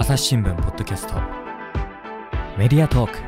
[0.00, 1.12] 朝日新聞ポッドキャスト。
[2.56, 3.18] メディアトーク。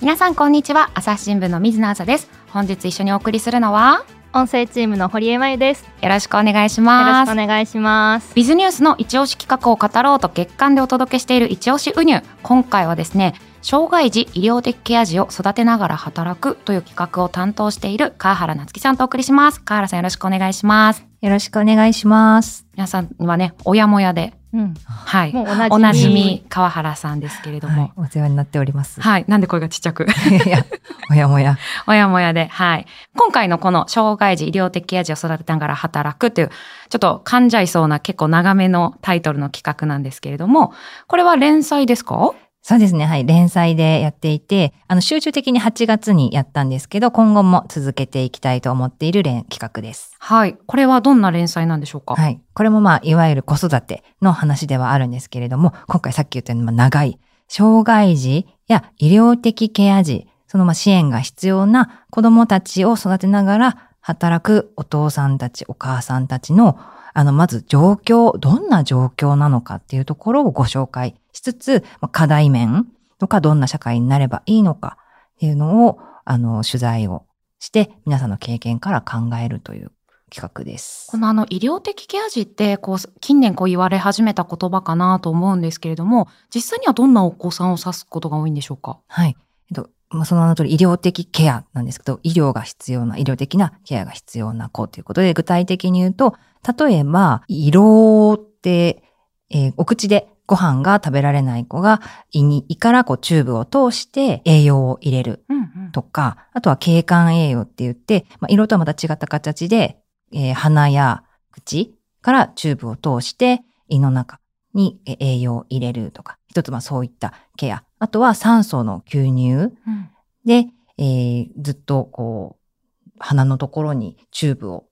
[0.00, 0.90] 皆さんこんにちは。
[0.94, 2.30] 朝日新聞の水野朝です。
[2.48, 5.84] 本日一緒にお送りするのは音声チームの堀江真由です。
[6.00, 8.34] よろしくお願いしよろますしくお願いします。
[8.34, 19.60] ビズニュースの一押し企画を語ろうと月間でお届けしている一押しウニュ今回はですね障害児医療的ケア児を育てながら働くという企画を担当している川原夏樹さんとお送りします。
[19.60, 22.66] 川原さんよろしくお願いしますよろしくお願いします。
[22.74, 24.34] 皆さんはね親もやで。
[24.52, 25.32] うん、はい。
[25.32, 26.44] もうおなじみ。
[26.50, 27.82] 川原さんですけれども。
[27.82, 29.00] はい、お世話になっております。
[29.00, 30.04] はい、なんで声がちっちゃく？
[30.44, 30.66] いや、
[31.08, 31.56] もやもや。
[31.86, 32.86] 親もやで、はい。
[33.16, 36.50] 今回のこの障害児医療的ケア児を育てながら働くという、
[36.90, 40.74] ちょっと噛んじゃいそうな結構長めのタイトルの企画なんですけれども、
[41.06, 42.32] これは連載ですか？
[42.64, 43.06] そうですね。
[43.06, 43.26] はい。
[43.26, 50.14] 連載でやっていて、あの、集中的に8月にやったんですけど、今後も続けていきたいと思っている連企画です。
[50.20, 50.56] はい。
[50.66, 52.14] これはどんな連載なんでしょうか？
[52.14, 52.40] はい。
[52.54, 57.18] これもまあ、いわゆる子育ての話ではあるんですけれども、今回さっき言ったように、まあ、長い、
[57.48, 66.78] 障害児や医療的ケア児、そのまあ支援が必要な子供たちを育てながら働くお父さんたち、お母さんたちの、
[67.12, 72.86] あの、まず状況、どんな状況なのかっていうところをご紹介しつつ、まあ課題面
[73.18, 74.98] とかどんな社会になればいいのか
[75.36, 77.24] っていうのを、あの、取材を
[77.58, 79.92] して、皆さんの経験から考えるという
[80.30, 81.08] 企画です。
[81.10, 88.98] このあの医療的ケア児ってこう近年こう言われ始めた言葉かなと思うんですけれども実際にはどんなお子さんを指すことが多いんでしょうか？
[89.08, 89.36] はい。
[89.70, 96.34] えっと、まあ、その名の通り医療的ケアなんですけど、医療が必要な、医療的なケアが必要な子ということで、具体的に言うと、
[96.78, 99.02] 例えば、胃ろうって、
[99.50, 105.92] えーお口でご飯が食べられない子が胃に、胃からこうチューブを通して栄養を入れるうんうん。
[105.92, 109.98] とか、あとは経管栄養って言って、まあ、色とはまた違った形で、
[110.30, 114.40] えー鼻や口からチューブを通して胃の中
[114.74, 117.82] にえー栄養を入れるとか、一つまあそういったケア。
[117.98, 120.10] あとは酸素の吸入うん。
[120.44, 120.66] で、
[120.98, 124.84] えーずっとこう、鼻のところにチューブを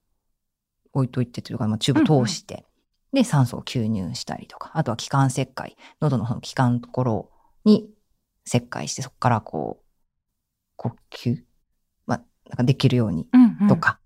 [0.94, 2.65] 置いといてというか、まあ、チューブを通して、
[3.12, 7.31] で、酸素を吸入したりとか、あとは気管切開、喉のその気管のところ
[7.65, 7.91] に
[8.44, 9.84] 切開して、そこからこう、
[10.76, 11.43] 呼吸、
[12.06, 12.19] まあ、
[12.49, 13.69] なんかできるようにうんうん。
[13.69, 13.99] とか、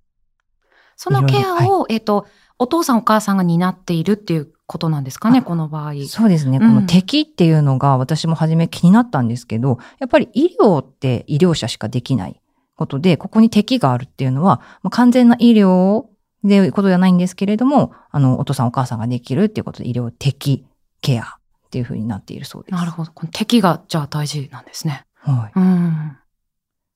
[0.97, 2.27] そのケアを、えっと
[2.59, 5.95] お父さんお母さんが担っているっていうことなんですかねこの場合。
[6.07, 6.59] そうですね。
[6.61, 6.75] うん。
[6.75, 12.41] この敵っていうのが私も初め気になったんですけど、やっぱり医療って医療者しかできない
[12.77, 16.07] ことで、ここに敵があるっていうのは、まあ、完全な医療
[16.45, 20.67] でいうことではないんですけれども、あの、お父さんお母さんができるっていうことで医療的
[21.01, 21.27] ケアっ
[21.71, 22.75] ていうふうになっているそうです。
[22.75, 23.11] なるほど。
[23.13, 25.07] この敵がじゃあ大事なんですね。
[25.17, 25.59] はい。
[25.59, 26.19] うん。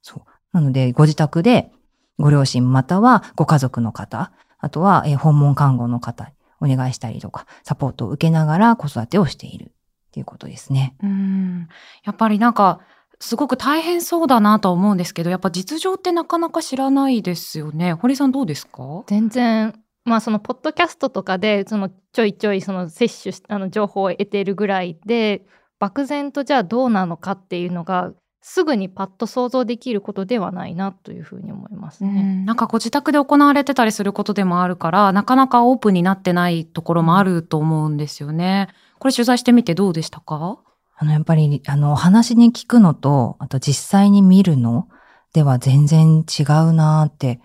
[0.02, 0.22] そう。
[0.52, 1.72] なので、ご自宅で
[2.18, 6.24] ご両親またはご家族の方、あとは、えー訪問看護の方
[6.60, 9.64] にお願いしたりとか、サポートを受けながら子育てをしている
[10.08, 10.94] っていうことですね。
[11.02, 11.68] うん。
[12.04, 12.80] やっぱりなんか、
[13.20, 17.92] すごく大変そうだなとは思うんですけど、やっぱ実情ってなかなか知らないですよね。
[17.92, 19.04] 堀さんどうですか？
[19.06, 19.74] 全然
[20.04, 25.44] まあそのポッドキャストとかでそのちょいちょいその摂取しあの情報を得ているぐらいで
[25.78, 32.08] 漠然とじゃあどうなのかっていうのがすぐにパッと想像できることではないなというふうに思いますね。
[32.08, 32.44] うん。
[32.46, 38.68] なんかご自宅で行われてたりすることでもあるから、なかなかオープンになってないところもあると思うんですよね。
[39.00, 40.58] これ取材してみてどうでしたか？
[41.00, 44.88] あの、やっぱり、あの、お話に聞くのと、あと実際に見るの
[45.32, 47.40] では全然違うなって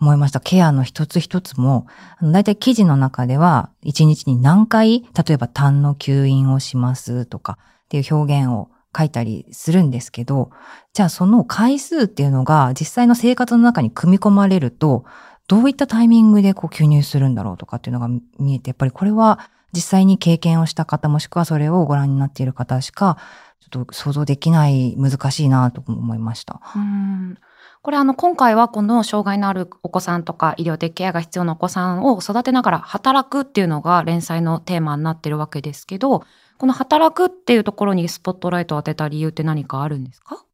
[0.00, 0.40] 思いました。
[0.40, 1.86] ケアの一つ一つも、
[2.18, 10.50] あの、だいたい記事の中では、一日に何回、例えば痰の吸引をしますとかっていう表現を書いたりするんですけど、
[10.92, 15.04] じゃあその回数っていうのが実際の生活の中に組み込まれると、
[15.46, 18.08] どういったタイミングでこう吸入するんだろうとかっていうのが
[18.40, 19.38] 見えて、やっぱりこれは
[19.72, 23.18] 実際に経験をした方もしくはそれをご覧になっている方しか、
[23.60, 26.60] ちょっと想像できない難しいなと思いました。
[26.74, 27.38] うん
[27.82, 36.24] これあの今回はこの障害のあるお子さんとか医療的ケアが必要なお子さんを育てながら働くっていうのが連載のテーマになってるわけですけど
[36.58, 40.44] この働くっていうところにスポットライトを当てた理由って何かあるんですか？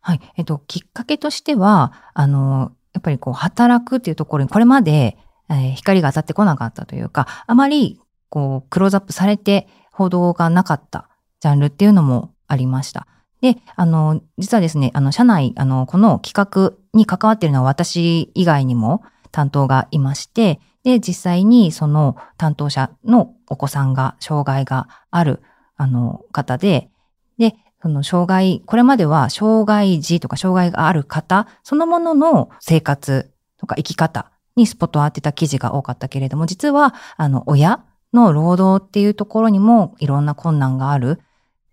[0.00, 0.20] はい。
[0.36, 5.18] えっと、きっかけとしては、あの、やっぱりこう、働くっていうところに、これまで、
[5.50, 8.00] えー光が当たってこなかったというか、あまり、
[8.30, 11.08] こう、クローズアップされて報道がなかった
[11.40, 13.06] ジャンルっていうのもありました。
[13.42, 25.42] で、あの、実はですね、あの、社内、あの、この企画に関わっているのは私以外にも担当がいまして、で、実際にその担当者のお子さんが障害がある、
[25.76, 26.90] あの、方で、
[27.38, 41.20] で、その障害、これまでは障害児とか障害がある方、そのものの生活とか生き方にスポットを当てた記事が多かったけれども、実は、あの、親の労働っていうところにもいろんな困難がある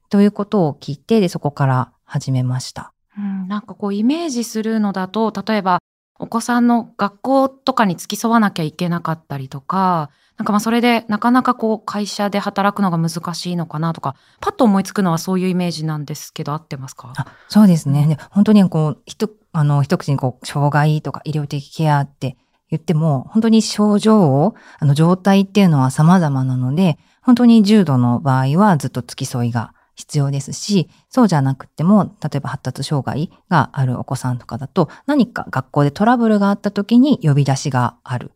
[0.09, 2.93] ということを聞いて、で、そこから始めました。
[3.17, 5.79] うん、なんかこうイメージするのだと、例えば
[6.19, 17.13] お子さんの学校とかに付き添わなきゃいけなかったりとか、なんかまあそれでなかなかこう会社で働くのが難しいのかなとか、パッと思いつくのはそういうイメージなんですけど、合ってますか？
[17.17, 18.07] あそうですね。
[18.07, 22.37] で本当にこう、ひと、あの、一口にこう、障害とか医療的ケアって
[22.69, 38.31] 言っても、本当に症状を、あの、状態っていうのは様々なので、本当に重度の場合はずっと付き添いが必要ですし、そうじゃなくても、例えば発達障害があるお子さんとかだと、何か学校でトラブルがあった時に呼び出しがある。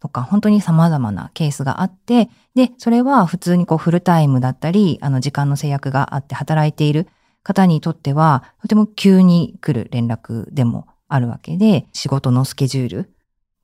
[0.00, 7.06] とか、本当に様々なケースがあって、で、それは普通にこうフルタイムだったり、あの時間の制約があって働いている
[7.42, 13.14] 方にとっては、とても急に来る連絡でもあるわけで、仕事のスケジュール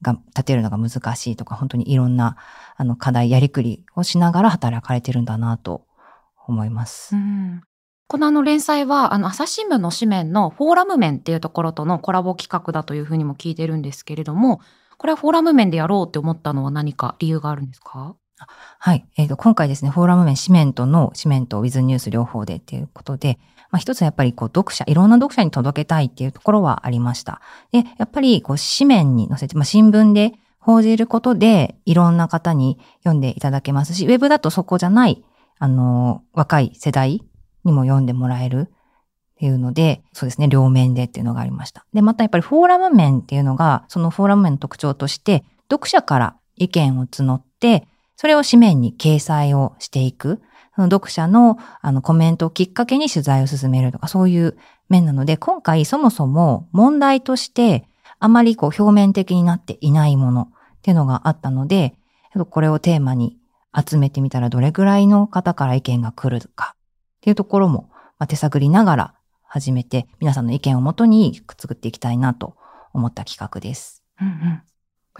[0.02, 2.36] が立てるのが難しいとか、本当にいろんな
[2.76, 5.86] あの課題やりくりをしながら働かれてるんだなと
[6.46, 7.16] 思います。
[7.16, 7.62] うん
[8.08, 14.60] このあの連載は、あの、朝日新聞の紙面のフォーラム面っていうところとのコラボ企画だというふうにも聞いてるんですけれども、
[14.96, 18.14] これはフォーラム面でやろうって思ったのは何か理由があるんですか？
[18.78, 19.04] はい。
[19.16, 23.40] えっ、と、今回ですね、フォーラム面、紙面との、紙面とウィズニュース両方でっていうことで、
[23.70, 27.40] まあ一つはやっぱりこう読者、いろんな読者に届けたいっていうところはありました。
[27.72, 35.24] で、やっぱりこう紙面に載せて、まあ新聞で報じることで、いろんな方に読んでいただけますし、ウェブだとそこじゃない、
[35.58, 37.22] あの、若い世代
[37.64, 41.86] にも読んでもらえるっていうので、そうですね、両面でっていうのがありました。
[41.92, 47.86] で、またやっぱりフォーラム面っていうのが、そのフォーラム面の特徴として、読者から意見を募って、
[48.16, 50.40] それを紙面に掲載をしていく。
[50.76, 54.56] その読者のあのコメントをきっかけに取材を進めるとか、そういう
[54.88, 57.88] 面なので、今回そもそも問題として、
[58.18, 61.94] あまりこう表面的になっていないものっていうのがあったので、
[62.50, 63.38] これをテーマに
[63.74, 66.78] 集めてみたらどれぐらいの方から意見が来るかっ
[67.22, 67.88] ていうところも、
[68.18, 72.56] まあ、手探りながら始めて、皆さんの意見をもとに作っていきたいなと
[72.92, 74.02] 思った企画です。
[74.20, 74.62] うんうん。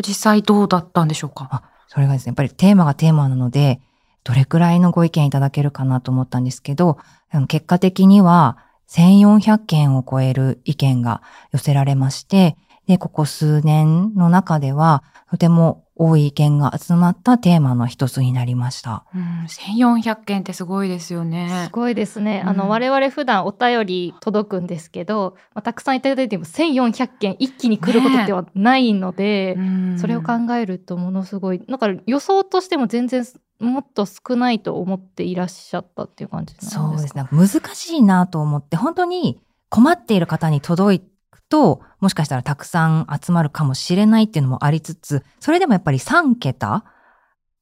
[0.03, 1.49] 実際どうだったんでしょうか？
[1.51, 3.81] あそれがですね、やっぱりテーマがテーマなので、
[4.27, 6.99] どれくらいのご意見いただけるかなと思ったんですけど、
[7.47, 8.59] 結果的には
[8.89, 12.57] 1400件を超える意見が寄せられまして、
[12.87, 19.05] で、ここ数年の中では、とても多い意見が集まったテーマの一つになりました。
[19.15, 21.71] うん、1400件ってすごいですよねす。
[21.73, 22.43] ごいですね。
[22.47, 33.25] あうんの我々普段お便り届くんですけど、まあ、たくさんいただいても1400件一気に来ることではないので、うんそれを考えるとものすごいなんか予想としても全然
[33.59, 36.83] もっと少ないと思っていらっしゃったっていう感じなんですか？
[36.83, 37.25] そうですね。
[37.33, 39.41] 難しいなと思って、本当に
[39.71, 41.05] 困っている方に届く
[41.49, 46.85] と、もしかしたらたくさん集まるかもしれないっていうのもありつつ、それでもやっぱり3桁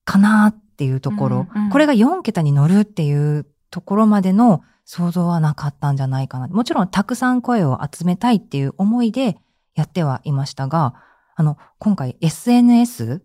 [0.05, 6.49] かなっていうところ、うんうんこれが4桁に乗るっていうところまでの想像はなかったんじゃないかな。
[6.49, 9.39] もちろんたくさん声を集めたいっていう思いで
[9.75, 10.95] やってはいましたが、
[11.37, 13.23] あの、今回 SNS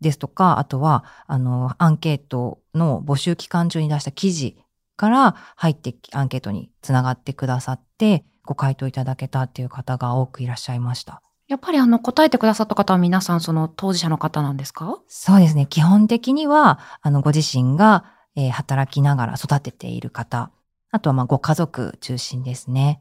[0.00, 4.56] ですとか、あとは、あの、アンケートの募集期間中に出した記事
[4.96, 11.22] から入ってきアンケートにつながってくださって、ご回答いただけたっていう方が多くいらっしゃいました。
[11.46, 14.98] やっぱりあの答えてくださった方は皆さんその当事者の方なんですか？
[15.06, 15.66] そうですね。
[15.66, 20.50] 基本的には、あの、ご自身が、えー働きながら育てている方、
[20.90, 23.00] あとは、まあ、ご家族中心ですね。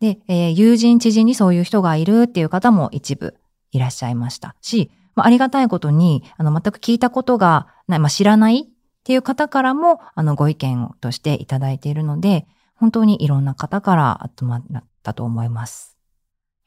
[0.00, 3.38] で、えー友人、知人にそういう人がいるっていう方も一部
[3.72, 8.66] いらっしゃいましたし、まあ、ありがたいことに、あの、全く聞いたことがない、まあ、知らないっ
[9.02, 12.46] ていう方からも、あの、ご意見としていただいているので、
[12.84, 14.62] 本当にいろんな方から集まっ
[15.02, 15.96] たと思います。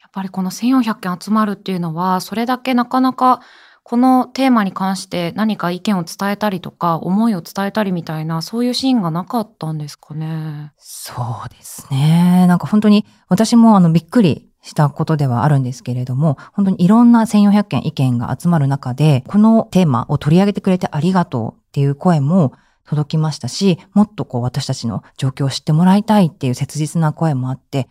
[0.00, 3.40] やっぱりこの1400件集まるっていうのは、それだけなかなか
[3.84, 10.72] このテーマに関して何か意見を伝えたりとか、思いを伝えたりみたいな、そういうシーンがなかったんですかね？
[10.76, 11.12] そ
[11.46, 12.46] うですね。
[12.48, 22.54] なんか本当に私もあのびっくりしたことではあるんですけれども、本当にいろんな1400件意見が集まる中で、このテーマを取り上げてくれてありがとうっていう声も
[22.88, 27.86] 届きましたし、もっとこう私たちの状況を知ってもらいたいっていう切実な声もあって、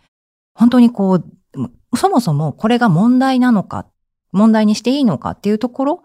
[0.54, 3.86] 本当にこう、そもそもこれが問題なのか、
[4.32, 6.02] 問題にしていいのかっていうところ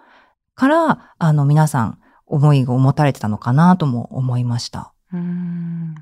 [0.53, 4.93] から、あの皆さん思いを持たれてたのかなとも思いました。
[5.11, 5.95] うん。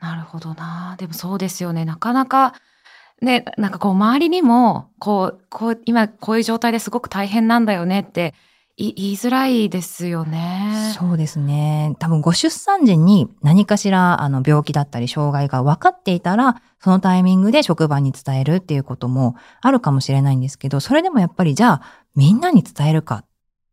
[0.00, 0.96] なるほどな。
[0.98, 1.84] でもそうですよね。
[1.84, 2.54] なかなか、
[3.20, 8.32] ね、なんかこう周りにも、こう、こう、今こういう状態ですごく大変なんだよねって
[8.78, 10.94] 言いづらいですよね。
[10.96, 11.96] そうですね。
[11.98, 21.82] 多分ご出産時に何かしらあの病気だったり障害が分かっていたら、そのタイミングで職場に伝えるっていうこともあるかもしれないんですけど、それでもやっぱりじゃあ
[22.14, 23.24] みんなに伝えるかっ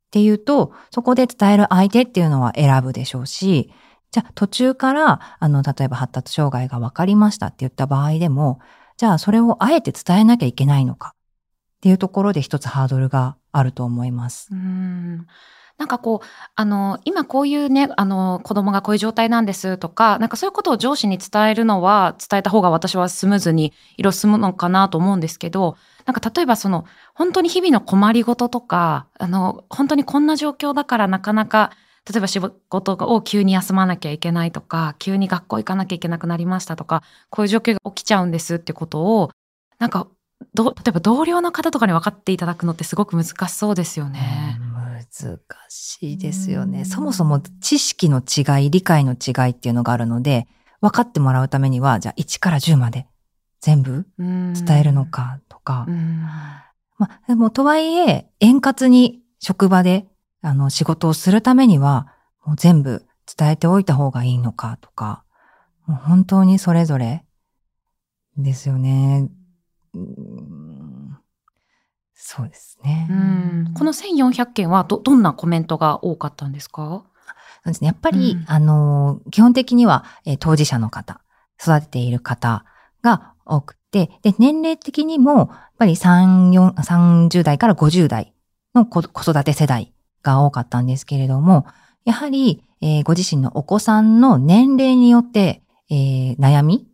[0.10, 3.72] ていうと、そこで伝える相手っていうのは選ぶでしょうし、
[4.10, 8.60] じゃあ途中からあの例えば発達障害が分かりましたって言った場合でも、
[8.98, 11.16] じゃあそれをあえて伝えなきゃいけないのかっ
[11.82, 14.50] ていうところで一つハードルがあると思います。
[14.52, 15.28] うん
[15.78, 31.72] なんかこう、あの、今こういうね、あの、子供がこういう状態なんですとか、なんかそういうことを上司に伝えるのは、伝えた方が私はスムーズに色進むのかなと思うんですけど、なんか例えばその、本当に日々の困りごととか、あの、本当にこんな状況だからなかなか、
[32.10, 39.32] 例えば仕事を急に休まなきゃいけないとか、急に学校行かなきゃいけなくなりましたとか、こういう状況が起きちゃうんですってことを、
[39.80, 40.08] なんか、
[40.56, 44.60] ど例えば同僚の方とかに分かっていただくのってすごく難しそうですよね。
[45.22, 46.80] 難しいですよね。
[46.80, 50.48] うんそもそも知識の違い、理解の違いっていうのがあるので、
[50.82, 53.08] 分かってもらうためには、じゃあ1から10まで
[53.62, 55.06] 全部伝伝えるの。
[55.06, 55.86] かとか。
[55.88, 56.22] うん
[56.98, 60.08] まあ、でもとはいえ、円滑に職場で
[60.42, 62.08] あの仕事をするためには、
[62.46, 63.06] もう全部
[63.38, 65.24] 伝えておいた方がいいのかとか、
[65.88, 67.26] もう本当にそれぞれ
[68.38, 69.30] ですよね。
[69.96, 71.18] うん
[72.14, 73.08] そうですね。
[73.10, 77.04] うんこの1400件はど、どんなコメントが多かったんですか？
[77.64, 77.88] そうですね。
[77.88, 81.22] やっぱり、うんあの、基本的には、えー当事者の方、
[81.62, 82.64] 育てている方
[83.04, 85.48] が多くて、で、年齢的にも、やっ
[85.78, 88.34] ぱり3、4 30代から50代
[88.74, 91.66] の子子育て世代が多かったんですけれども、
[92.06, 96.88] やはり、えーご自身のお子さんの年齢によって、えー悩み、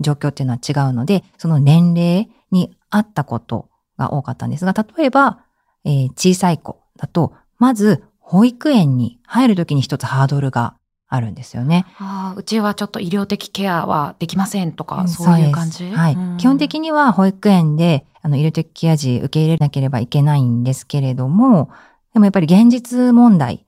[0.00, 3.68] 状況っていうのは違うので、その年齢に合ったこと
[3.98, 5.40] が多かったんですが、例えば、
[5.84, 10.74] えー小さい子だと、まず、保育園に入るときに一つハードルが
[11.08, 11.84] あるんですよね。
[11.98, 15.90] ああ、うちはちょっと医療的ケアはできませんとか、んそういう感じ？
[15.90, 16.16] はい。
[16.38, 16.80] 基本的に。
[16.80, 21.70] には保育園で、あの、医療的ケア児受け入れなければいけないんですけれども、
[22.12, 23.66] でもやっぱり現実問題、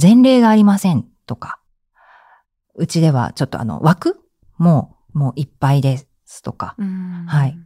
[0.00, 1.58] 前例がありませんとか、
[2.74, 4.20] うちではちょっとあの、枠
[4.58, 7.58] ももういっぱいですとか、うんはい。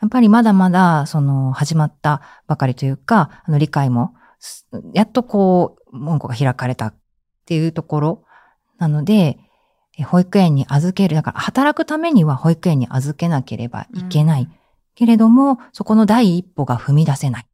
[0.00, 6.94] やっぱりまだまだ、その、始まったばかりというか、あの、理解も、すやっとこう、門戸が開かれたっ
[7.46, 8.24] ていうところ
[8.78, 9.38] なので、
[9.98, 11.14] え保育園に預ける。
[11.16, 14.48] だから、働くためには保育園に預けなければいけない。
[14.94, 17.42] けれども、そこの第一歩が踏み出せない。
[17.44, 17.46] っ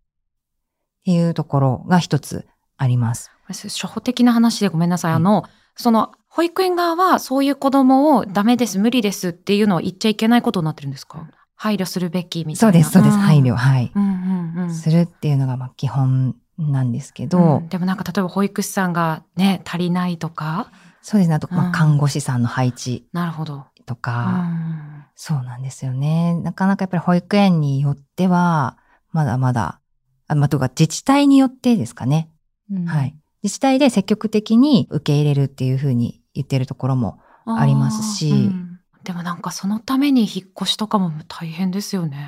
[1.04, 3.30] ていうところが一つあります。
[3.48, 5.12] 初歩的な話でごめんなさい。
[5.12, 5.44] あの、
[5.76, 11.26] その、保育園側はそういう子供をダメです、無理ですっていうのを言っちゃいけないことになってるんですか？
[11.56, 12.72] 配慮するべきみたいうな。
[12.72, 13.16] そです、そうです。
[13.16, 13.54] ん配慮。。
[13.56, 13.90] はい。
[13.94, 14.74] うんうんうん。
[14.74, 20.70] するっていうのが、まあ、基本なんですけど、うんでもなんか例えば保育士さんがね、足りないとか。
[21.02, 21.34] そうですね。
[21.34, 23.64] あと、まあ、うん看護師さんの配置なるほど。
[23.80, 26.34] うとか、んそうなんですよね。
[26.34, 28.76] なかなかやっぱり保育園によっては、
[29.12, 29.80] まだまだ、
[30.28, 32.28] あまあ、とか自治体によってですかね。
[32.86, 33.16] はい。。
[33.42, 38.75] 自治体で積極的に受け入れるっていうふうに言ってるところも、ありますしうん
[39.06, 42.18] でもなんかそのために引っ越しとかも大変ですよね。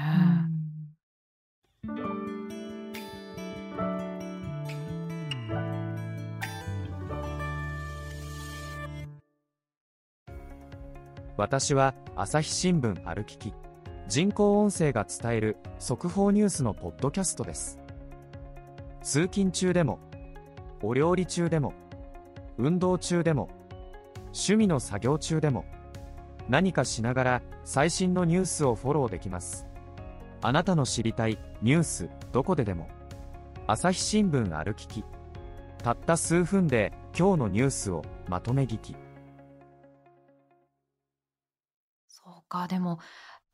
[11.37, 13.53] 私は朝日新聞歩きき
[14.09, 17.79] 人工音声が伝える速報ニュースのポッドキャストです
[19.03, 20.01] 通勤中でも
[20.83, 21.75] お料理中でも
[22.57, 23.49] 運動中でも
[24.33, 25.65] 趣味の作業中でも
[26.49, 29.67] 何かしながら最新のニュースをフォローできます。
[30.41, 32.89] あなたの知りたいニュースどこででも。
[33.67, 35.05] 朝日新聞歩きき。
[35.83, 38.97] たった数分で今日のニュースをまとめ聞き。
[42.09, 42.99] そうか、でも、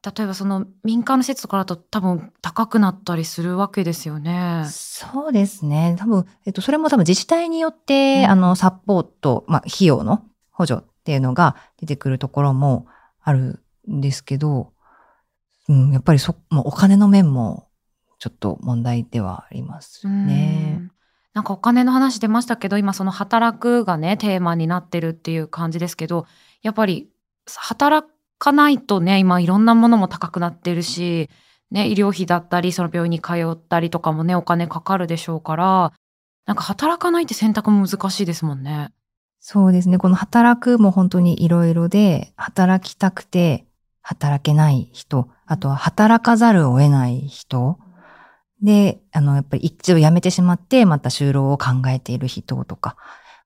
[0.04, 4.66] 例えばその民間の施設とかだと多分高くなったりするわけですよね。
[4.70, 5.96] そうですね。
[5.98, 8.30] 多分、えっと、それも多分自治体によって、うん。
[8.30, 10.22] あの、サポート、まあ、費用の
[10.52, 12.86] 補助っていうのが出てくるところも
[13.20, 14.72] あるんですけど、
[15.68, 17.68] うん、やっぱりそ、もうお金の面も、
[18.18, 20.88] ちょっと問題ではありますね。
[21.34, 26.26] なんかお金の話出ましたけど、今その働くがね、テーマになってるっていう感じですけど、
[26.62, 27.10] やっぱり
[27.54, 28.08] 働
[28.38, 31.28] かないとね、今いろんなものも高くなってるし、
[31.70, 35.92] ね、医療費だったり、その病院に通ったりとかもね、お金かかるでしょうから、
[36.46, 38.90] なんか働かないって選択も難しいですもんね。
[39.46, 39.98] そうですね。
[39.98, 43.66] この働くも本当にいろいろで、働きたくて
[44.00, 47.78] 働けない人、あとは働かざるを得ない人
[48.62, 52.96] で、あの、やっぱり一度辞めてしまって、また就労を考えている人とか、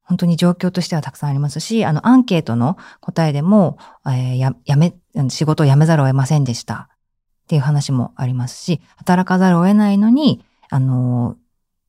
[0.05, 3.77] 本当に状況としてはたくさんありますし、あの、アンケートの答えでも、
[4.07, 4.95] えーや、め、
[5.31, 6.91] 仕事を辞めざるを得ませんでした。
[6.93, 11.35] っていう話もありますし、働かざるを得ないのに、あの、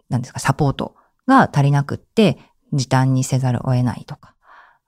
[0.10, 0.96] なんですか、サポート
[1.28, 2.40] が足りなくって、
[2.74, 4.36] 時短にせざるを得ないとか、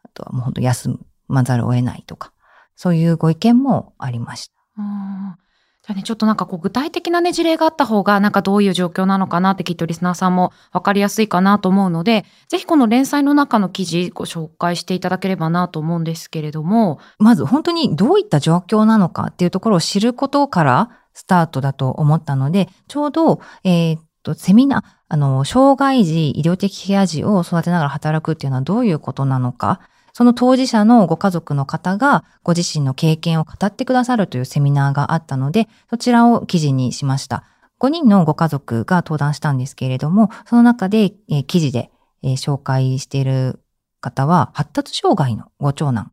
[0.04, 0.98] あとはもう本当休
[1.28, 2.34] まざるを得ないとか、
[2.76, 4.54] そういうご意見もありました。
[4.78, 5.36] うん
[5.84, 29.82] じゃあね、ちょっとなんかこう具体的なね、事例があった方が、なんかどういう状況なのかなってきっとリスナーさんも分かりやすいかなと思うので、ぜひこの連載の中の記事ご紹介していただければなと思うんですけれども、まず本当にどういった状況なのかっていうところを知ることからスタートだと思ったので、ちょうど、えーっと、セミナー、あの、障害児、医療的ケア児を育てながら働くっていうのはどういうことなのか、
[30.14, 37.44] その当事者のご家族の方がご自身の経験を語ってくださるというセミナーがあったので、そちらを記事にしました。
[37.80, 41.92] 5人のご家族が登壇したんですけれども、その中で、えー記事で、
[42.24, 43.62] えー紹介している
[44.02, 46.12] 方は、発達障害のご長男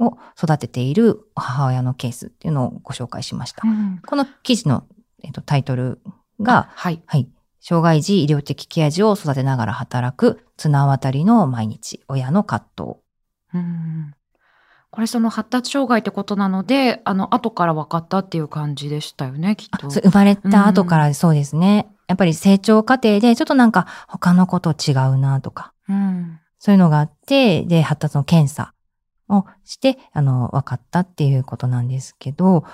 [0.00, 3.62] を育てている母親のケースっていうのをご紹介しました。
[4.06, 4.84] この記事の、
[5.22, 6.00] えっとタイトル
[6.40, 7.02] が、はい。
[7.06, 7.28] はい。
[7.60, 12.90] 障害児医療的ケア児を育てながら働く綱渡りの毎日、親の葛藤。
[13.54, 14.14] うん
[14.92, 19.88] これその発達障害ってことなので、あの、後から分かったっていう感じでしたよね、きっと。
[19.88, 21.88] 生まれた後からそうですね。
[22.08, 26.40] やっぱり成長過程でちょっとなんか他の子と違うなとか、うん。
[26.58, 28.74] そういうのがあって、で、発達の検査
[29.28, 32.64] をして、あの、分かったっていうことなんですけど、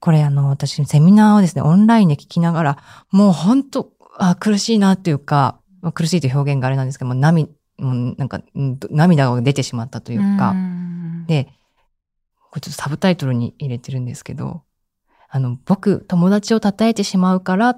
[0.00, 2.78] これあの、私、セミナーをですね、オンラインで聞きながら、
[3.10, 7.48] もう本当あ苦しいなっていうか、まあ苦しいという表現があれなんですけども、涙、
[7.78, 11.48] もうなんか、うん涙が出てしまったというか、んで、
[12.50, 14.62] これちょっとサブタイトルに入れてるんですけど、
[15.28, 17.76] あの、僕、友達を叩いてしまうから、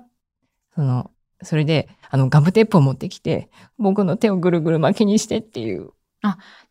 [0.74, 1.10] その、
[1.42, 3.48] それで、あの、ガムテープを持ってきて、
[3.78, 5.90] 僕の手をぐるぐる巻きにしてっていう。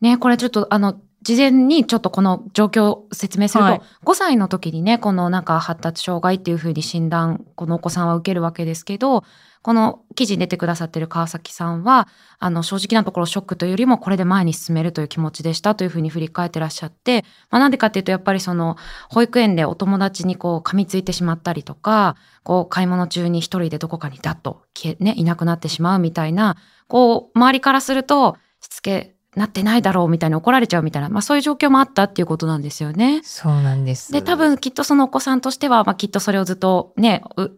[0.01, 3.81] ね、これちょっとあの、事前にちょっとこの状況を説明すると、はい。
[4.05, 9.25] 5歳の時にね、このなんか発達障害っていうふうに診断、このお子さんは受けるわけですけど、
[9.61, 12.07] この記事に出てくださってる川崎さんは、
[12.39, 18.77] あの、正直なところショックというよりもこれで前に進めるという気持ちでしたというふうに振り返ってらっしゃって、まあなんでかっていうとやっぱりその、
[19.09, 26.55] 保育園でお友達にこう噛みついてしまったりとか、こう買い物中に一人でどこかにダッと消え、ね、いなくなってしまうみたいな、
[26.87, 33.21] こう、周りからすると、しつけなってないだろうみたいに怒られちゃうみたいな、まあそういう状況もあったっていうことなんですよね。
[33.23, 34.11] そうなんです。
[34.11, 37.51] で、多分きっとそのお子さんとしては、まあきっとそれをずっとね、う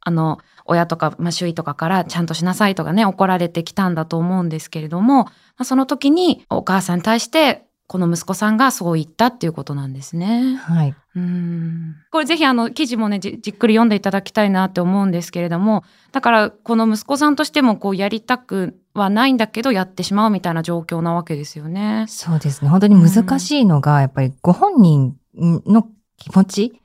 [0.00, 10.56] あの、親とか、まあ周囲とかからちゃんとしなさいとかね、怒られてきたんだと思うんですけれども、まあ、その時にお母さんに対して、この息子さんがそう言ったっていうことなんですね。
[10.56, 10.94] はい。
[11.16, 22.06] うんこれぜひあの記事もねじじっくり読んでいただきたいなって思うんですけれどもだからこの息子さんとしてもこうやりたくはないんだけどやってしまうみたいな状況なわけですよね。
[22.08, 22.68] そうですね。
[22.68, 26.80] 本当に難しいのが、やっぱりご本人の気持ちっ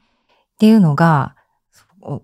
[0.57, 1.35] ていうのが、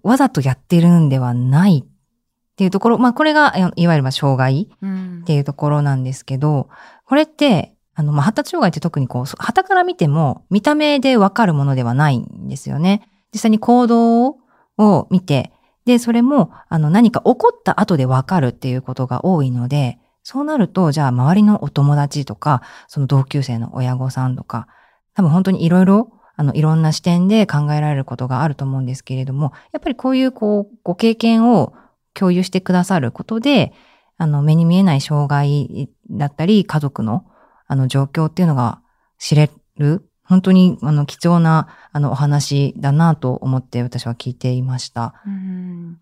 [0.04, 6.70] わざとやってるんではないっていうところ、まあこれが、いいわゆるまあ障害うんっていうところなんですけど、
[7.06, 13.08] これって、あの、まあ、発達障害って特にこう、旗から見ても見た目でわかるものではないんですよね。
[13.34, 14.38] 実際に行動
[14.78, 15.52] を見て、
[15.86, 24.68] で、それも、あの、何か起こった後でわかるっていうことが多いので、そうなると、じゃあ、周りのお友達とか、その同級生の親御さんとか、
[25.14, 31.74] 多分本当にいろいろ、あの、いろんな視点で考えられることがあると思うんですけれども、やっぱりこういう、こう、ご経験を
[32.16, 33.72] 共有してくださることで、
[34.18, 37.26] あの、目に見えない障害だったり、家族の、
[37.68, 38.82] あの、状況っていうのが
[39.20, 45.22] 知れる、本当に、あの、貴重な、あの、お話だなと思って私は聞いていました。
[45.26, 46.00] うん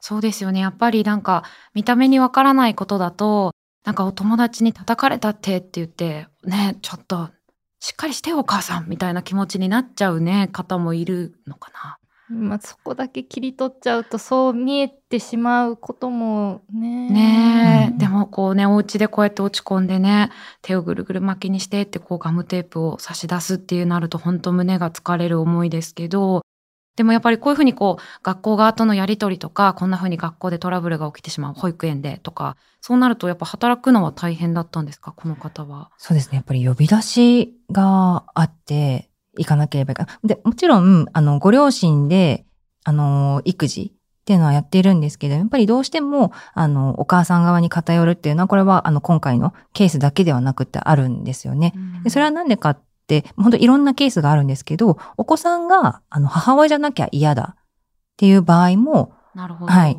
[0.00, 1.42] そうですよねやっぱりなんか
[1.74, 3.52] 見た目にわからないことだと
[3.84, 7.30] なんかお友達に叩かれたってって言ってねちょっと
[7.80, 11.98] しっかりしてよお母さんみたいな気持ちになっちゃうね方もいるのかな。
[12.28, 17.10] まあ、そこだけ切り取っちゃうとそう見えてしまうこともね。
[17.10, 17.45] ね
[17.96, 20.30] でもこうねお家でこうやって落ち込んでね
[20.62, 26.42] 手をぐるぐる巻きにしてってこうガムテープを差し出すっていうなると本当胸が疲れる思いですけど
[26.96, 35.12] でもやっぱりこういうふうにこう学校側とのやり取りとかこんなふうに学校でトラブルが起きてしまう保育園でとかそうなるとやっぱ働くのは大変だったんですか？
[35.12, 35.90] この方は。
[35.98, 36.36] そうですね。
[36.36, 40.18] やっぱり呼び出しがあって、行かなければいけない。
[40.24, 42.46] で、もちろん、あの、ご両親で、
[42.84, 43.95] あの、育児
[44.26, 51.74] っていうのはやっているんですけど、やっぱりどうしても、あの、お母さん側に偏るっていうのは、これは、あの、今回のケースだけではなくてあるんですよね。
[52.02, 57.64] でそれはなんでかって、本当いろんなケースがあるんですけど、お子さんが、あの、母親じゃなきゃ嫌だっ
[58.16, 59.72] ていう場合もなるほど。
[59.72, 59.96] はい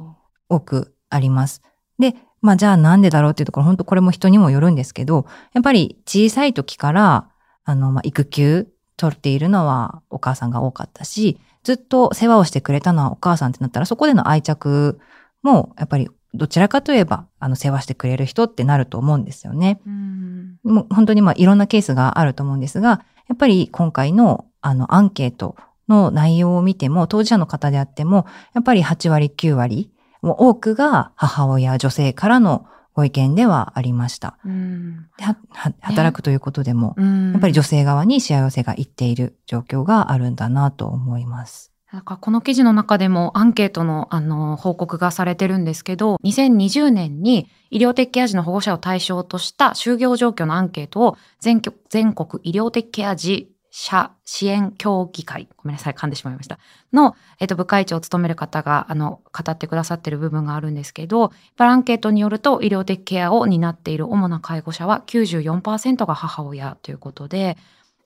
[0.50, 1.62] 多くあります。
[2.00, 7.30] で、まあじゃあなんでだろうっていうところ、本当これも人にもよるんですけど、やっぱり小さい時から、
[7.64, 15.02] あの、まあ育休取っているのはお母さんが多かったし、ずっと世話をしてくれたのはお母さんってなったら、そこでの愛着
[15.44, 19.82] も、やっぱりどちらかといえば、あの、世話してくれる人ってなると思うんですよね。
[19.86, 20.60] うん。
[20.64, 25.58] もう本当にまあいろんなケースがあると思うんですが、やっぱり今回のあのアンケート
[25.90, 32.66] の内容を見ても、当事者の方であっても、やっぱり8割、9割、もう多くが母親、女性からの
[32.98, 34.40] ご意見ではありました。
[34.44, 35.08] うん。
[35.20, 41.72] ではは働くということでも、うんやっぱり女性側に幸せがいっている状況があるんだなと思います。
[41.92, 56.58] なんかこの記事の中でもアンケートのあの報告がされてるんですけど、2020年に医療的ケア児の保護者を対象とした就業状況のアンケートを全国全国医療的ケア児者支援協議会、ごめんなさい、噛んでしまいました。
[56.92, 67.56] の、えっと、部会長を務める方が、あの、語ってくださってる部分があるんですけど、アンケートによると、医療的ケアを担っている主な介護者は94%が母親ということで、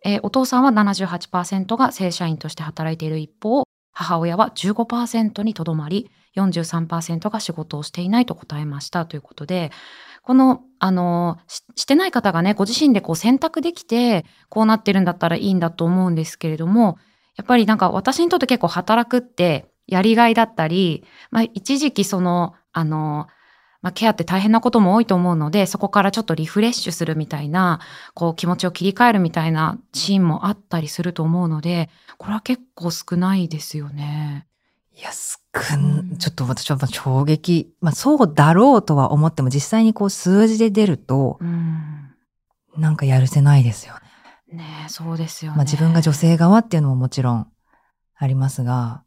[0.03, 9.71] えーお父さんは78%が正社員として働いている一方、母親は15%にとどまり、43%が仕事をしていないと答えましたということで、
[10.21, 16.97] この、あの、ししてない方がね、ご自身でこう選択できて、こうなってるんだったらいいんだと思うんですけれども、
[17.35, 23.27] やっぱりなんか私にとって結構働くってやりがいだったり、まあ一時期その、あの、
[23.81, 27.79] まあケアって大変なことも多いと思うので、そこからちょっとリフレッシュするみたいな、
[28.13, 34.47] こう気持ちを切り替えるみたいなシーンもあったりすると思うので、これは結構少ないですよね。
[34.95, 42.11] いや、少うんん、ちょっと私は衝撃、まあそうだろうとは思っても実際にこう数字で出ると、うん。
[42.77, 43.95] なんかやるせないですよ
[44.49, 44.57] ね。
[44.57, 45.57] ねえ、そうですよね。
[45.57, 47.47] まあ自分が女性側っていうのももちろん
[48.15, 49.03] ありますが、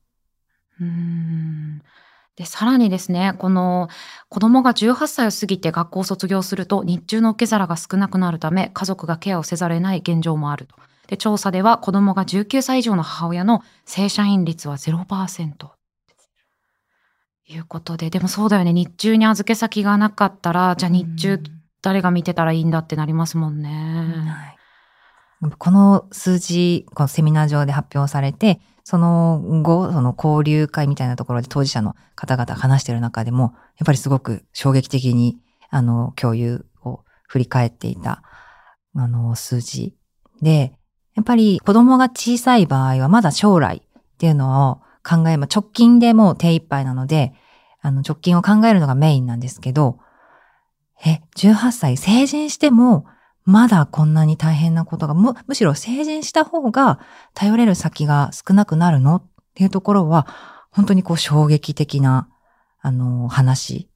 [0.81, 1.83] うーん
[2.37, 3.89] で、さらにですね、この
[4.29, 10.75] 子供が18歳を過ぎて学校を卒業すると日中の受け皿が少なくなるため家族がケアをせざるを得ない現状もあると。
[11.07, 15.75] で、調査では子供が19歳以上の母親の正社員率は0%。
[17.47, 18.73] いうことで、でもそうだよね。
[18.73, 21.41] 日中に預け先がなかったら、じゃあ日中
[21.83, 23.69] 誰が見てたらいいんだってなりますもんね。
[24.27, 24.55] はい
[25.59, 35.39] この数字、このセミナー上で発表されて、その後、その交流会みたいなところで当事者の方々が話している中でも、やっぱりすごく衝撃的に、
[35.71, 38.23] あの、共有を振り返っていた、
[38.95, 39.95] あの、数字
[40.43, 40.73] で、
[41.15, 47.35] やっぱり子供が小さい場合はまだ将来っていうのを考え、まあ、直近でもう手一杯なので、
[47.81, 49.99] あの、直近を考えるのがメインなんですけど、
[51.05, 53.05] え、18歳成人しても、
[53.45, 56.99] まだこんなに大変なことが、む、むしろ成人した方が
[57.35, 59.17] 頼れる先が少なくなるの？
[59.17, 60.27] っていうところは、
[60.71, 62.29] 本当にこう衝撃的な、
[62.81, 63.91] あの、話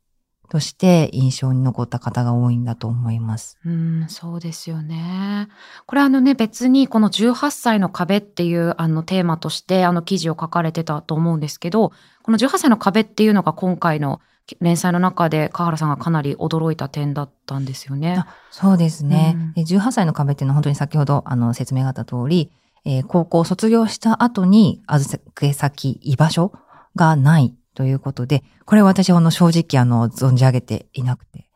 [0.48, 3.58] として印象に残った方が多いんだと思います。
[3.64, 5.48] うん、そうですよね。
[5.87, 14.20] これあのね、別にこの18歳の壁っていうあのテーマとしてあの記事を書かれてたと思うんですけど、この18歳の壁っていうのが今回の
[14.61, 18.24] 連載の中で川原さんがかなり驚いた点だったんですよね。
[18.50, 19.34] そうですね。
[19.37, 22.50] うんで18歳の壁っていうのは本当に先ほどあの説明があった通り、
[22.84, 26.52] えー高校を卒業した後に預け先、居場所
[26.96, 31.48] がないということで、これは私はあの正直あの存じ上げていなくて、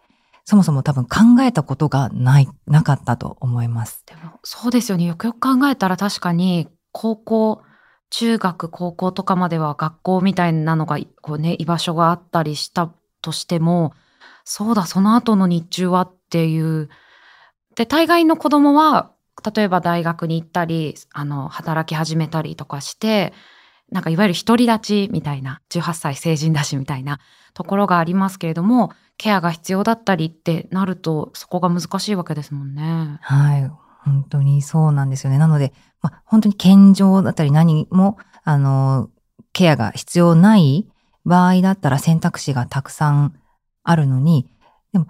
[0.45, 4.05] そもそも多分考えたことがない、なかったと思います。
[4.07, 5.05] でもそうですよね。
[5.05, 7.63] よくよく考えたら確かに高校、
[8.11, 13.93] 中学、高校とかまでは学校みたいなのがこうね、居場所があったりしたとしても、
[14.45, 16.89] そうだ、その後の日中はっていう。
[17.75, 19.11] で、大概の子供は、
[19.53, 23.33] 例えば大学に行ったり、あの、働き始めたりとかして、
[23.93, 27.21] なんかいわゆる独り立ちみたいな、18歳成人だしみたいな
[27.55, 33.19] ところがありますけれども、ケアが必要だったりってなると、そこが難しいわけですもんね。
[33.21, 33.71] はい。
[34.05, 35.39] 本当にそうなんですよね。
[35.39, 39.11] なので、ま、本当に健常だったり何も、あの、
[39.53, 40.89] ケアが必要ない
[41.25, 43.35] 場合だったら選択肢がたくさん
[43.85, 44.49] あるのに、
[44.93, 45.07] でも、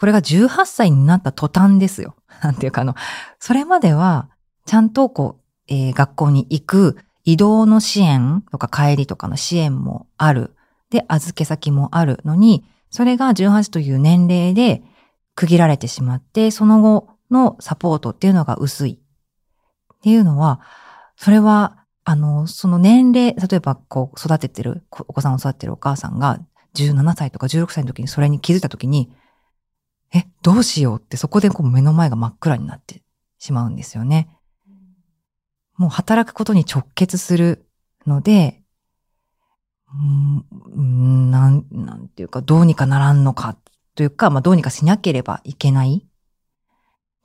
[0.00, 2.16] これが18歳になった途端ですよ。
[2.42, 2.94] なんていうか、あの、
[3.38, 4.30] それまでは、
[4.64, 10.54] ちゃんとこう、えー学校に行く移動の支援とか帰りとかの支援もある。
[10.90, 14.82] で、預け先もあるのに、それが18という年齢で
[15.34, 18.98] 区切られてしまって、その後のサポートっていうのが薄い。
[19.94, 20.60] っていうのは、
[21.16, 26.40] それは、あの、その年齢、例えばこう育ててる、お子さんを育ててるお母さんが
[26.74, 29.12] 17歳とか16歳の時にそれに気づいた時に、
[30.14, 33.02] え、どうしようってそこでこう目の前が真っ暗になって
[33.38, 34.28] しまうんですよね。
[35.82, 37.66] もう働くことに直結する
[38.06, 38.62] ので、
[40.76, 43.56] うん、なん、なんていうか、どうにかならんのか
[43.96, 46.06] というか、まあ、どうにかしなければいけない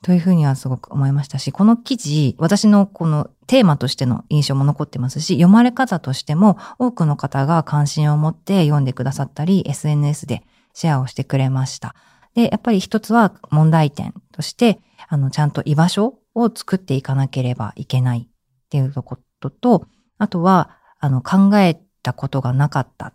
[0.04, 10.41] というふうにはすごく思いましたし、この記事、私のこのテーマとしての印象も残ってますし、読まれ方としても多くの方が関心を持って読んでくださったり、SNS で
[10.74, 11.93] シェアをしてくれました。
[12.34, 18.28] で、やっぱり一つは問題点として、あの、ちゃんと居場所を作っていかなければいけない
[18.68, 23.14] っていうことと、あとは、あの、考えたことがなかったっ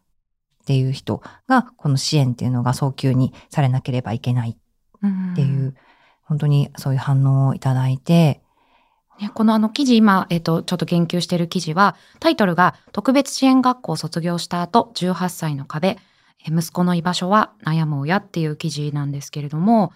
[0.65, 5.75] ていう人が、この支援っていうのが早急にされなければいけないっていう、
[6.23, 8.41] 本当にそういう反応をいただいて、
[9.21, 15.99] ね、このあの記事、今、えっ、と、ちょっと言及している記事は、タイトルが、特別支援学校を卒業した後、18歳の壁、
[16.45, 19.93] え息子の居場所は悩む親っていう記事なんですけれども、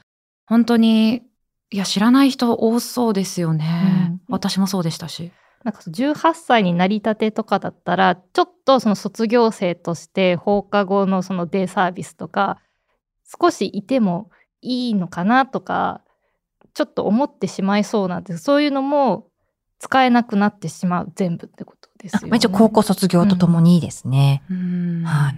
[0.46, 1.22] 本当に、
[1.70, 4.08] いや、知らない人多そうですよね。
[4.10, 5.32] うん私もそうでしたし。
[5.66, 12.60] なんかそう18歳になりたてとかだったらちょっとその卒業生として放課後のそのデイサービスとか
[13.40, 14.30] 少しいても
[14.62, 16.02] いいのかなとか
[16.72, 19.26] ちょっと思ってしまいそうなんですそういうのも
[19.80, 22.28] 使えなくなってしまう全部ってことですよね。
[22.32, 24.44] あ一応高校卒業とともにですね。
[24.48, 25.34] うんはい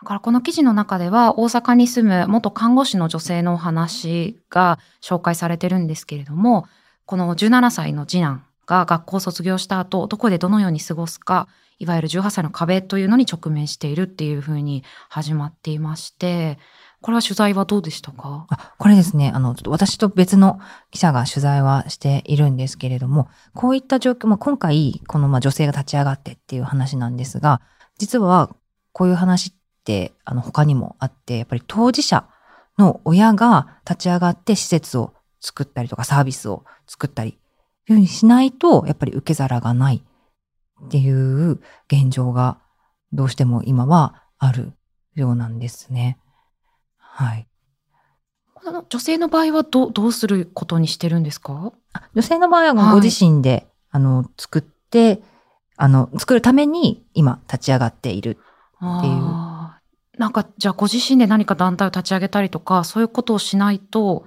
[0.00, 6.66] だからこの記事の中では大阪に住む元看護師の女性のお話が紹介されてるんですけれども、
[7.06, 11.48] この17歳の次男が学校を卒業した後、どこでどのように過ごすか、
[11.78, 16.58] いわゆる18歳の壁というのに直面しているっていうふうに始まっていまして、
[17.02, 18.46] これは取材はどうでしたか？
[18.48, 20.58] あ、これですね、あの、ちょっと私と別の
[20.90, 27.60] 記者が取材はしているんですけれども、こういった状況、まあ、今回、このま女性が立ち上がってっていう話なんですが、
[27.98, 28.54] 実は
[28.92, 29.52] こういう話っ
[29.84, 32.26] て、あの、他にもあって、やっぱり当事者
[32.78, 37.38] の親が立ち上がって施設を作ったりとかサービスを作ったり、
[37.86, 40.02] ふうにしないと、やっぱり受け皿がない
[40.84, 42.58] っていう現状が
[43.12, 44.72] どうしても今はある
[45.14, 46.18] ようなんですね。
[46.98, 47.46] はい。
[48.88, 51.72] 女性の場合はどうどうすることにしてるんですか？
[51.92, 55.22] あ女性の場合はご自身で、あの、作って、
[55.76, 58.38] あの、作るために今立ち上がっている。
[58.76, 59.14] っていう
[60.18, 64.26] なんかじゃあご自身で何か団体を立ち上げたりとかそういうことをしないと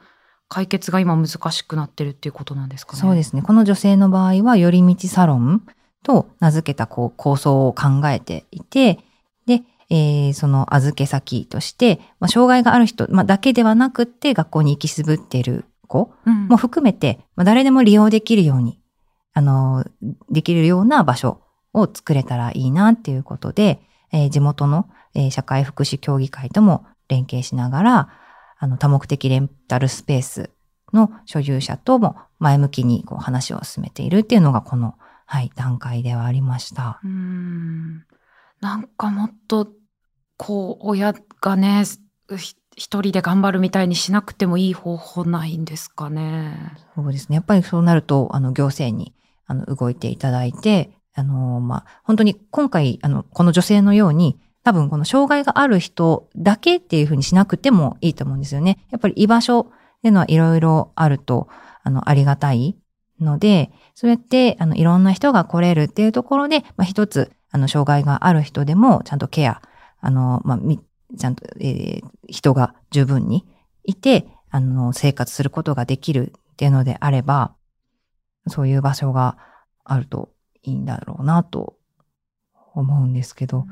[0.50, 3.00] 解決が今難しくなってるっていうことなんですかね？
[3.00, 3.42] そうですね。
[3.42, 5.64] この女性の場合は、寄り道サロン
[6.04, 9.00] と名付けたこう構想を考えていて、
[9.46, 18.82] で、えーその預け先として、まあ、障害がある人、まあ、だけではなくって学校に行きすぶっている子うんも含めて、まあ、誰でも利用できるように、
[19.34, 19.86] あの、
[20.30, 21.42] できるような場所
[21.74, 23.82] を作れたらいいなっていうことで、
[24.12, 28.10] えー地元の、えー社会福祉協議会とも連携しながら、
[28.60, 30.50] あの、多目的レンタルスペース
[30.94, 37.00] の所有者とも前向きにこう話を進めているっていうのがこの、はい、段階ではありました。
[37.04, 38.06] うーん
[38.62, 39.70] なんかもっと
[40.38, 41.84] こう親がね
[42.38, 46.74] ひ一人で頑張るみたいにしなくてもいい方法ないんですかね。
[46.96, 47.36] そうですね。
[47.36, 49.16] やっぱりそうなると、あの、行政に、
[49.48, 58.86] あの、動いていただいて、あの、まあ、本当に今回、あの、この女性のように、多分この障害がある人だけっていうふうにしなくてもいいと思うんですよね。
[58.92, 59.66] やっぱり居場所っ
[60.02, 61.48] ていうのはいろいろあると、
[61.84, 62.78] あの、ありがたい
[63.22, 69.62] ので、そうやって、あの、いろんな人が来れるっていうところで、まあ、一つ、あの、障害がある人でも、ちゃんとケア、
[70.02, 70.82] あの、まあ、み
[71.18, 73.46] ちゃんと、えー人が十分に
[73.86, 77.56] いて、あの、生活することができるっていうのであれば、
[78.48, 79.38] そういう場所が
[79.86, 81.78] あるといいんだろうなと
[82.74, 83.66] 思うんですけど。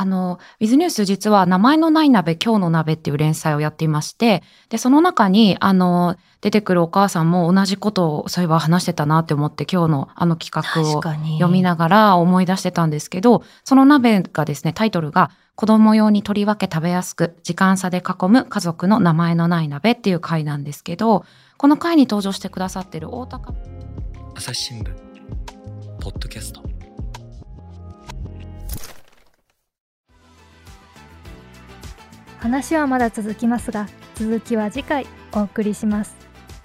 [0.00, 21.26] あの、ウィズニュース実は名前のない鍋、今日の鍋っていう連載をやっていまして、で、その中に、あの、出てくるお母さんも同じことをそういえば話してたなって思って今日のあの企画を読みながら思い出してたんですけど、その鍋がですね、タイトルが子供用に取り分け食べやすく時間差で囲む家族の名前のない鍋っていう回なんですけど、
[21.58, 23.52] この回に登場してくださってる大高。
[24.34, 24.94] 朝日新聞
[26.00, 26.79] ポッドキャスト
[32.40, 36.16] 話はまだ続きますが続きは次回お送りします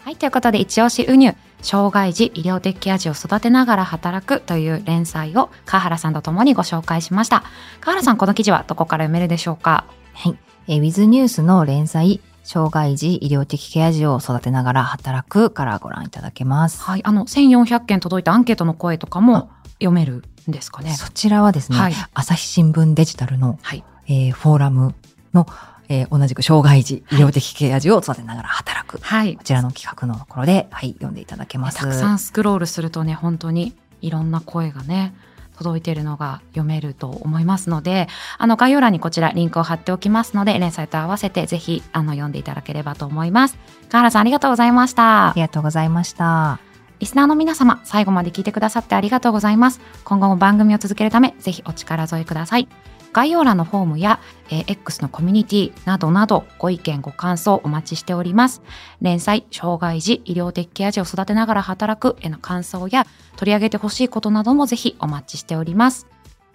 [0.04, 7.44] はい、ということで、一押しウニュ、障害児医療的ケア児を育てながら働くという連載を川原さんと共にご紹介しました。
[7.82, 9.86] 川原さん、この記事はどこから読めるでしょうか？
[10.14, 10.38] はい。
[10.68, 16.84] えー、ウィズニュースの連載、障害児医療的ケア児を育てながら働くからご覧いただけます。
[16.84, 20.94] はい、あの、1400件届いたアンケートの声とかも読めるんですかね？
[20.94, 23.84] そちらはですね、はい朝日新聞デジタルの、はい。
[24.08, 24.94] えーフォーラム
[25.36, 25.48] の、
[25.88, 28.98] えー同じく障害児医療的ケア児を育てながら働く。
[29.02, 29.44] はいこ。
[29.44, 31.78] ちらの企画のところで、はい、読んでいただけます。
[31.78, 35.14] たくさんスクロールするとね、本当にいろんな声がね、
[35.58, 43.58] 届いているのが読めると思いますので、あの概要欄にこちらリンクを貼っておきますので、連載と合わせてぜひあの読んでいただければと思います。
[43.90, 45.42] 川原さんありがとうございましたあり。
[45.42, 46.60] がとうございました。
[47.00, 49.82] リスナーの皆様、最後まで聞いてくださってありがとうございます。
[50.04, 52.68] 今後も番組を続けるため、ぜひお力添えください。
[53.16, 58.62] 概要欄のフォームや、えー X のコミュニティなどなど、ご意見、ご感想お待ちしております。
[59.02, 66.08] 連載、障害児、医療的ケア児を育てながら働くへの感想や、取り上げてほしいことなどもぜひお待ちしております。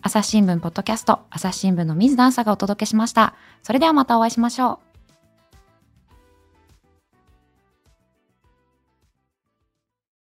[0.03, 3.35] 朝日新聞ポッドキャスト、朝日新聞の水田朝がお届けしました。
[3.63, 4.90] それではまたお会いしましょう。